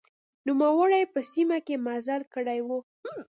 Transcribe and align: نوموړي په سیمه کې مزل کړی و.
نوموړي 0.47 1.03
په 1.13 1.19
سیمه 1.31 1.57
کې 1.65 1.75
مزل 1.85 2.21
کړی 2.33 2.59
و. 2.67 2.69